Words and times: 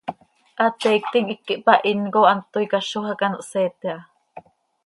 Hateiictim 0.63 1.27
hipquih 1.31 1.61
hpahinco, 1.61 2.25
hant 2.31 2.43
toii 2.53 2.69
cazoj 2.73 3.05
hac 3.11 3.21
ano 3.27 3.37
hseete 3.43 3.87
aha. 3.95 4.03